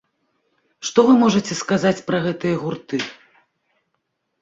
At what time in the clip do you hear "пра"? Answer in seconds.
2.09-2.25